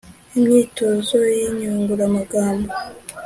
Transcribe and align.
Imyitozo 0.37 1.17
y’inyunguramagambo 1.35 2.71